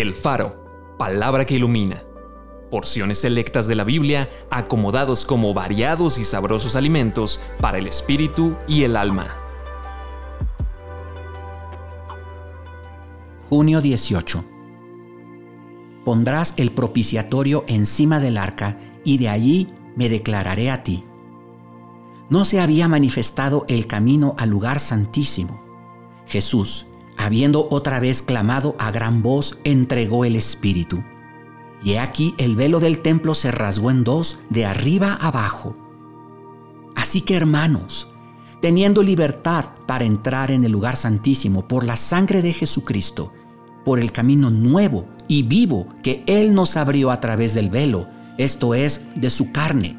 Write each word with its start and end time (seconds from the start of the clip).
El 0.00 0.14
Faro, 0.14 0.94
palabra 0.96 1.44
que 1.44 1.56
ilumina. 1.56 2.04
Porciones 2.70 3.18
selectas 3.18 3.66
de 3.66 3.74
la 3.74 3.82
Biblia 3.82 4.30
acomodados 4.48 5.26
como 5.26 5.52
variados 5.54 6.18
y 6.18 6.24
sabrosos 6.24 6.76
alimentos 6.76 7.40
para 7.60 7.78
el 7.78 7.88
espíritu 7.88 8.54
y 8.68 8.84
el 8.84 8.96
alma. 8.96 9.26
Junio 13.48 13.80
18. 13.80 14.44
Pondrás 16.04 16.54
el 16.58 16.70
propiciatorio 16.70 17.64
encima 17.66 18.20
del 18.20 18.38
arca 18.38 18.78
y 19.02 19.18
de 19.18 19.30
allí 19.30 19.66
me 19.96 20.08
declararé 20.08 20.70
a 20.70 20.84
ti. 20.84 21.02
No 22.30 22.44
se 22.44 22.60
había 22.60 22.86
manifestado 22.86 23.64
el 23.66 23.88
camino 23.88 24.36
al 24.38 24.48
lugar 24.48 24.78
santísimo. 24.78 25.60
Jesús, 26.28 26.86
habiendo 27.18 27.68
otra 27.70 28.00
vez 28.00 28.22
clamado 28.22 28.74
a 28.78 28.90
gran 28.90 29.22
voz, 29.22 29.58
entregó 29.64 30.24
el 30.24 30.36
Espíritu. 30.36 31.02
Y 31.82 31.92
he 31.92 32.00
aquí 32.00 32.34
el 32.38 32.56
velo 32.56 32.80
del 32.80 33.00
templo 33.02 33.34
se 33.34 33.50
rasgó 33.50 33.90
en 33.90 34.04
dos, 34.04 34.38
de 34.50 34.64
arriba 34.64 35.18
abajo. 35.20 35.76
Así 36.96 37.20
que 37.20 37.36
hermanos, 37.36 38.08
teniendo 38.60 39.02
libertad 39.02 39.66
para 39.86 40.04
entrar 40.04 40.50
en 40.50 40.64
el 40.64 40.72
lugar 40.72 40.96
santísimo 40.96 41.68
por 41.68 41.84
la 41.84 41.96
sangre 41.96 42.42
de 42.42 42.52
Jesucristo, 42.52 43.32
por 43.84 43.98
el 43.98 44.12
camino 44.12 44.50
nuevo 44.50 45.08
y 45.28 45.42
vivo 45.42 45.88
que 46.02 46.24
Él 46.26 46.54
nos 46.54 46.76
abrió 46.76 47.10
a 47.10 47.20
través 47.20 47.54
del 47.54 47.70
velo, 47.70 48.08
esto 48.36 48.74
es, 48.74 49.02
de 49.16 49.30
su 49.30 49.52
carne. 49.52 49.98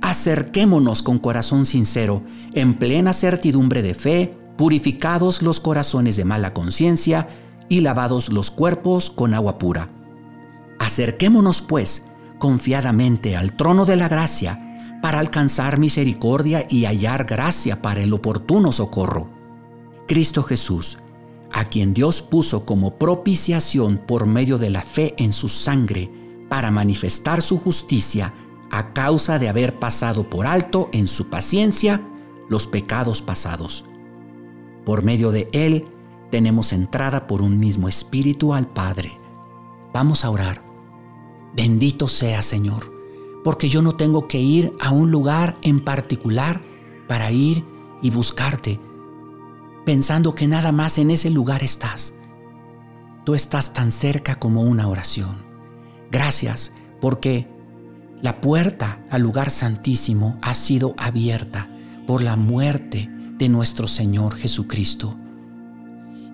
Acerquémonos 0.00 1.02
con 1.02 1.18
corazón 1.18 1.64
sincero, 1.64 2.22
en 2.52 2.78
plena 2.78 3.12
certidumbre 3.12 3.82
de 3.82 3.94
fe, 3.94 4.36
purificados 4.56 5.42
los 5.42 5.60
corazones 5.60 6.16
de 6.16 6.24
mala 6.24 6.52
conciencia 6.52 7.28
y 7.68 7.80
lavados 7.80 8.30
los 8.30 8.50
cuerpos 8.50 9.10
con 9.10 9.34
agua 9.34 9.58
pura. 9.58 9.88
Acerquémonos, 10.78 11.62
pues, 11.62 12.04
confiadamente 12.38 13.36
al 13.36 13.54
trono 13.56 13.84
de 13.84 13.96
la 13.96 14.08
gracia 14.08 15.00
para 15.00 15.18
alcanzar 15.18 15.78
misericordia 15.78 16.66
y 16.68 16.84
hallar 16.84 17.24
gracia 17.24 17.82
para 17.82 18.02
el 18.02 18.12
oportuno 18.12 18.72
socorro. 18.72 19.30
Cristo 20.06 20.42
Jesús, 20.42 20.98
a 21.52 21.64
quien 21.64 21.94
Dios 21.94 22.22
puso 22.22 22.64
como 22.64 22.98
propiciación 22.98 23.98
por 24.06 24.26
medio 24.26 24.58
de 24.58 24.70
la 24.70 24.82
fe 24.82 25.14
en 25.18 25.32
su 25.32 25.48
sangre 25.48 26.10
para 26.48 26.70
manifestar 26.70 27.42
su 27.42 27.58
justicia 27.58 28.34
a 28.70 28.92
causa 28.92 29.38
de 29.38 29.48
haber 29.48 29.78
pasado 29.78 30.28
por 30.28 30.46
alto 30.46 30.88
en 30.92 31.08
su 31.08 31.28
paciencia 31.30 32.02
los 32.48 32.66
pecados 32.66 33.22
pasados 33.22 33.84
por 34.84 35.02
medio 35.02 35.30
de 35.30 35.48
Él 35.52 35.84
tenemos 36.30 36.72
entrada 36.72 37.26
por 37.26 37.42
un 37.42 37.58
mismo 37.58 37.88
espíritu 37.88 38.54
al 38.54 38.66
Padre. 38.66 39.12
Vamos 39.92 40.24
a 40.24 40.30
orar. 40.30 40.62
Bendito 41.54 42.08
sea 42.08 42.40
Señor, 42.40 42.90
porque 43.44 43.68
yo 43.68 43.82
no 43.82 43.96
tengo 43.96 44.26
que 44.26 44.40
ir 44.40 44.72
a 44.80 44.90
un 44.90 45.10
lugar 45.10 45.56
en 45.62 45.80
particular 45.80 46.62
para 47.06 47.30
ir 47.30 47.64
y 48.00 48.10
buscarte, 48.10 48.80
pensando 49.84 50.34
que 50.34 50.48
nada 50.48 50.72
más 50.72 50.96
en 50.96 51.10
ese 51.10 51.28
lugar 51.28 51.62
estás. 51.62 52.14
Tú 53.24 53.34
estás 53.34 53.74
tan 53.74 53.92
cerca 53.92 54.36
como 54.36 54.62
una 54.62 54.88
oración. 54.88 55.44
Gracias 56.10 56.72
porque 57.00 57.46
la 58.22 58.40
puerta 58.40 59.04
al 59.10 59.20
lugar 59.20 59.50
santísimo 59.50 60.38
ha 60.40 60.54
sido 60.54 60.94
abierta 60.96 61.68
por 62.06 62.22
la 62.22 62.36
muerte 62.36 63.11
nuestro 63.48 63.88
Señor 63.88 64.36
Jesucristo. 64.36 65.16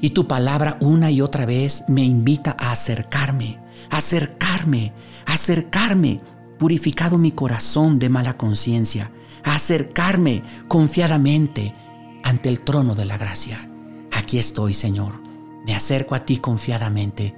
Y 0.00 0.10
tu 0.10 0.28
palabra 0.28 0.78
una 0.80 1.10
y 1.10 1.20
otra 1.20 1.46
vez 1.46 1.84
me 1.88 2.02
invita 2.02 2.56
a 2.58 2.72
acercarme, 2.72 3.60
acercarme, 3.90 4.92
acercarme, 5.26 6.20
purificado 6.58 7.18
mi 7.18 7.32
corazón 7.32 7.98
de 7.98 8.08
mala 8.08 8.36
conciencia, 8.36 9.10
a 9.44 9.56
acercarme 9.56 10.42
confiadamente 10.68 11.74
ante 12.22 12.48
el 12.48 12.60
trono 12.60 12.94
de 12.94 13.04
la 13.04 13.18
gracia. 13.18 13.70
Aquí 14.12 14.38
estoy, 14.38 14.74
Señor. 14.74 15.20
Me 15.66 15.74
acerco 15.74 16.14
a 16.14 16.24
ti 16.24 16.38
confiadamente, 16.38 17.34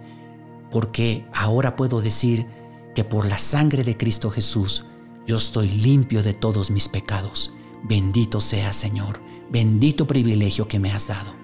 porque 0.70 1.26
ahora 1.32 1.76
puedo 1.76 2.00
decir 2.00 2.47
que 2.94 3.04
por 3.04 3.26
la 3.26 3.38
sangre 3.38 3.84
de 3.84 3.97
Cristo 3.97 4.31
Jesús 4.31 4.87
yo 5.26 5.37
estoy 5.37 5.69
limpio 5.69 6.22
de 6.22 6.34
todos 6.34 6.70
mis 6.70 6.88
pecados. 6.88 7.52
Bendito 7.82 8.41
sea, 8.41 8.72
Señor 8.72 9.20
bendito 9.50 10.06
privilegio 10.06 10.69
que 10.69 10.78
me 10.78 10.91
has 10.91 11.09
dado. 11.09 11.34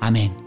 Amén. 0.00 0.41